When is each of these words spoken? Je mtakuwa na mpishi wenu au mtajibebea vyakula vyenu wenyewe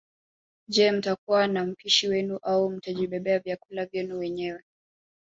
Je 0.67 0.91
mtakuwa 0.91 1.47
na 1.47 1.65
mpishi 1.65 2.07
wenu 2.07 2.39
au 2.41 2.69
mtajibebea 2.69 3.39
vyakula 3.39 3.85
vyenu 3.85 4.19
wenyewe 4.19 4.61